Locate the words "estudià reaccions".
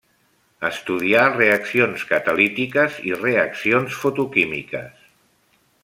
0.69-2.05